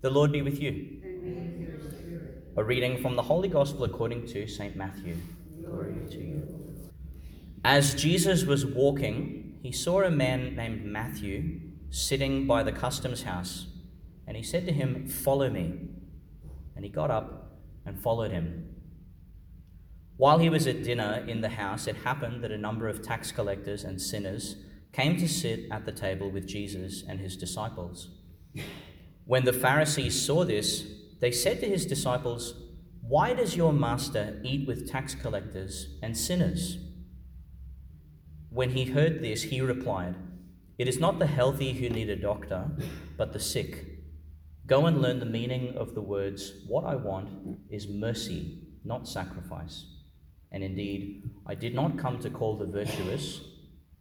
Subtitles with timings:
[0.00, 1.02] The Lord be with you.
[2.56, 4.76] A reading from the Holy Gospel according to St.
[4.76, 5.16] Matthew.
[5.60, 6.48] Glory to you.
[7.64, 13.66] As Jesus was walking, he saw a man named Matthew sitting by the customs house,
[14.24, 15.88] and he said to him, Follow me.
[16.76, 18.76] And he got up and followed him.
[20.16, 23.32] While he was at dinner in the house, it happened that a number of tax
[23.32, 24.54] collectors and sinners
[24.92, 28.10] came to sit at the table with Jesus and his disciples.
[29.28, 30.86] When the Pharisees saw this,
[31.20, 32.54] they said to his disciples,
[33.02, 36.78] Why does your master eat with tax collectors and sinners?
[38.48, 40.14] When he heard this, he replied,
[40.78, 42.70] It is not the healthy who need a doctor,
[43.18, 43.98] but the sick.
[44.66, 49.84] Go and learn the meaning of the words, What I want is mercy, not sacrifice.
[50.50, 53.42] And indeed, I did not come to call the virtuous,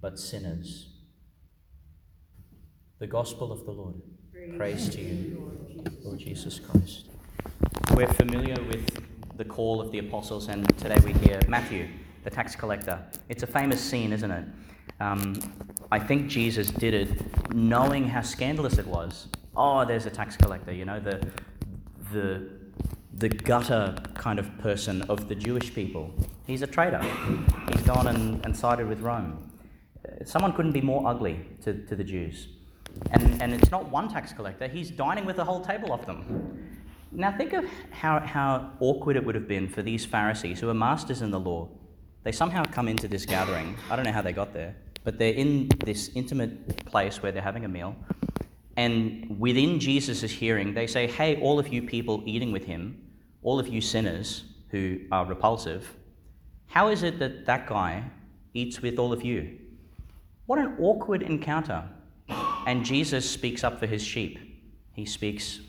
[0.00, 0.92] but sinners.
[3.00, 3.96] The Gospel of the Lord.
[4.56, 5.50] Praise to you,
[6.04, 7.06] Lord Jesus Christ.
[7.94, 9.02] We're familiar with
[9.36, 11.88] the call of the apostles, and today we hear Matthew,
[12.22, 12.98] the tax collector.
[13.30, 14.44] It's a famous scene, isn't it?
[15.00, 15.40] Um,
[15.90, 19.28] I think Jesus did it knowing how scandalous it was.
[19.56, 21.26] Oh, there's a tax collector, you know, the,
[22.12, 22.48] the,
[23.14, 26.12] the gutter kind of person of the Jewish people.
[26.46, 27.02] He's a traitor.
[27.72, 29.50] He's gone and, and sided with Rome.
[30.24, 32.48] Someone couldn't be more ugly to, to the Jews.
[33.10, 36.66] And, and it's not one tax collector, he's dining with a whole table of them.
[37.12, 40.74] Now, think of how, how awkward it would have been for these Pharisees who are
[40.74, 41.68] masters in the law.
[42.24, 43.76] They somehow come into this gathering.
[43.90, 47.42] I don't know how they got there, but they're in this intimate place where they're
[47.42, 47.96] having a meal.
[48.76, 53.00] And within Jesus' hearing, they say, Hey, all of you people eating with him,
[53.42, 55.94] all of you sinners who are repulsive,
[56.66, 58.04] how is it that that guy
[58.52, 59.58] eats with all of you?
[60.46, 61.84] What an awkward encounter.
[62.66, 64.38] And Jesus speaks up for his sheep.
[64.92, 65.60] He speaks,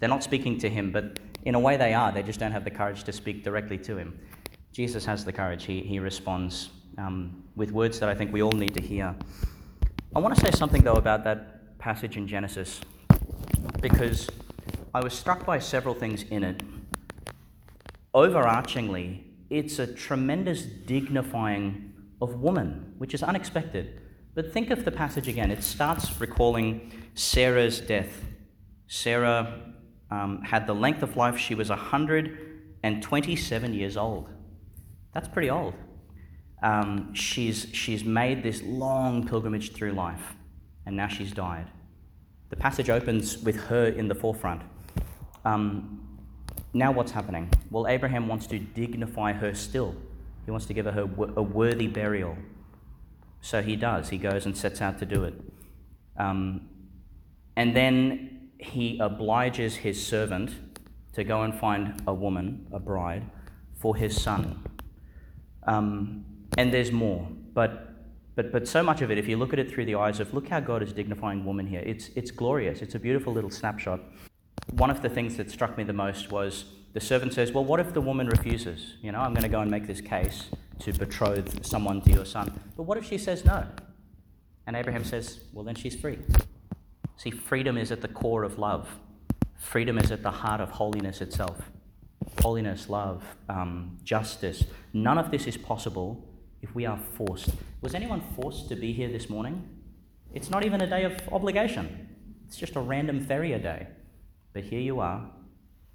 [0.00, 2.10] they're not speaking to him, but in a way they are.
[2.10, 4.18] They just don't have the courage to speak directly to him.
[4.72, 5.64] Jesus has the courage.
[5.64, 9.14] He, he responds um, with words that I think we all need to hear.
[10.16, 12.80] I want to say something, though, about that passage in Genesis,
[13.82, 14.28] because
[14.94, 16.62] I was struck by several things in it.
[18.14, 21.92] Overarchingly, it's a tremendous dignifying
[22.22, 24.00] of woman, which is unexpected.
[24.38, 25.50] But think of the passage again.
[25.50, 28.24] It starts recalling Sarah's death.
[28.86, 29.58] Sarah
[30.12, 34.28] um, had the length of life, she was 127 years old.
[35.12, 35.74] That's pretty old.
[36.62, 40.36] Um, she's, she's made this long pilgrimage through life,
[40.86, 41.66] and now she's died.
[42.50, 44.62] The passage opens with her in the forefront.
[45.44, 46.20] Um,
[46.72, 47.50] now, what's happening?
[47.72, 49.96] Well, Abraham wants to dignify her still.
[50.44, 52.38] He wants to give her a worthy burial.
[53.40, 54.08] So he does.
[54.10, 55.34] He goes and sets out to do it.
[56.16, 56.68] Um,
[57.56, 60.52] and then he obliges his servant
[61.12, 63.24] to go and find a woman, a bride,
[63.74, 64.62] for his son.
[65.66, 66.24] Um,
[66.56, 67.28] and there's more.
[67.54, 67.94] But,
[68.34, 70.32] but, but so much of it, if you look at it through the eyes of,
[70.34, 71.82] look how God is dignifying woman here.
[71.84, 72.82] It's, it's glorious.
[72.82, 74.00] It's a beautiful little snapshot.
[74.72, 77.80] One of the things that struck me the most was the servant says, Well, what
[77.80, 78.94] if the woman refuses?
[79.02, 80.46] You know, I'm going to go and make this case
[80.80, 82.60] to betroth someone to your son.
[82.76, 83.66] But what if she says no?
[84.66, 86.18] And Abraham says, Well, then she's free.
[87.16, 88.88] See, freedom is at the core of love,
[89.58, 91.70] freedom is at the heart of holiness itself.
[92.42, 94.64] Holiness, love, um, justice.
[94.92, 96.24] None of this is possible
[96.62, 97.50] if we are forced.
[97.80, 99.68] Was anyone forced to be here this morning?
[100.34, 102.08] It's not even a day of obligation,
[102.46, 103.88] it's just a random feria day.
[104.52, 105.30] But here you are,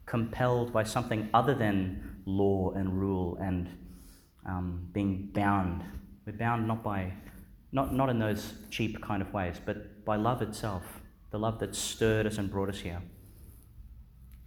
[0.05, 3.69] compelled by something other than law and rule and
[4.45, 5.83] um, being bound.
[6.25, 7.13] We're bound not by,
[7.71, 10.83] not, not in those cheap kind of ways, but by love itself,
[11.31, 13.01] the love that stirred us and brought us here.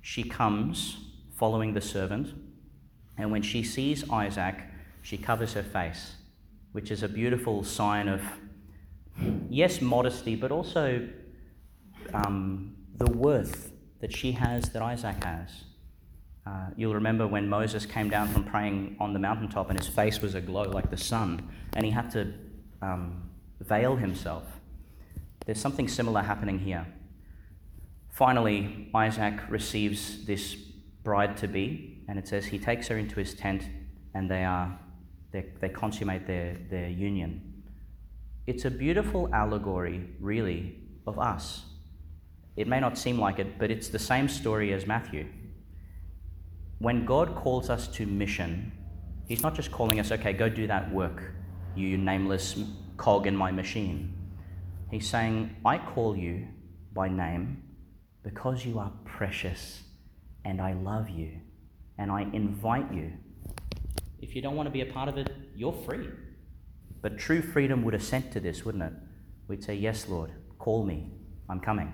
[0.01, 0.99] She comes
[1.37, 2.35] following the servant,
[3.19, 4.56] and when she sees Isaac,
[5.03, 6.17] she covers her face,
[6.73, 8.23] which is a beautiful sign of,
[9.49, 11.09] yes, modesty, but also
[12.12, 15.65] um, the worth that she has that Isaac has.
[16.46, 20.20] Uh, you'll remember when Moses came down from praying on the mountaintop and his face
[20.20, 22.32] was aglow like the sun, and he had to
[22.82, 23.28] um,
[23.60, 24.44] veil himself.
[25.44, 26.87] There's something similar happening here.
[28.10, 33.34] Finally, Isaac receives this bride to be, and it says he takes her into his
[33.34, 33.64] tent
[34.14, 34.78] and they, are,
[35.32, 37.62] they, they consummate their, their union.
[38.46, 41.64] It's a beautiful allegory, really, of us.
[42.56, 45.26] It may not seem like it, but it's the same story as Matthew
[46.78, 48.73] when God calls us to mission,
[49.26, 51.32] He's not just calling us, okay, go do that work,
[51.75, 52.56] you nameless
[52.96, 54.14] cog in my machine.
[54.90, 56.46] He's saying, I call you
[56.93, 57.62] by name
[58.23, 59.82] because you are precious,
[60.44, 61.40] and I love you,
[61.99, 63.12] and I invite you.
[64.20, 66.08] If you don't want to be a part of it, you're free.
[67.02, 68.93] But true freedom would assent to this, wouldn't it?
[69.49, 71.11] We'd say, Yes, Lord, call me.
[71.49, 71.93] I'm coming.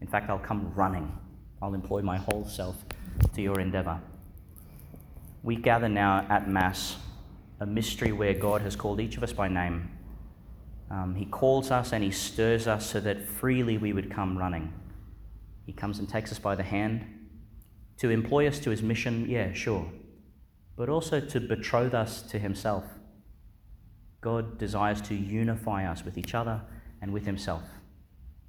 [0.00, 1.16] In fact, I'll come running.
[1.62, 2.84] I'll employ my whole self
[3.34, 4.00] to your endeavor.
[5.44, 6.96] We gather now at Mass,
[7.60, 9.90] a mystery where God has called each of us by name.
[10.90, 14.72] Um, he calls us and He stirs us so that freely we would come running.
[15.66, 17.04] He comes and takes us by the hand
[17.98, 19.86] to employ us to His mission, yeah, sure,
[20.78, 22.84] but also to betroth us to Himself.
[24.22, 26.62] God desires to unify us with each other
[27.02, 27.64] and with Himself.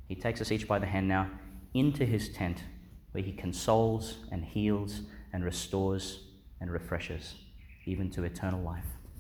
[0.08, 1.30] He takes us each by the hand now
[1.74, 2.64] into His tent
[3.12, 5.02] where He consoles and heals
[5.34, 6.22] and restores
[6.60, 7.36] and refreshes,
[7.86, 8.95] even to eternal life.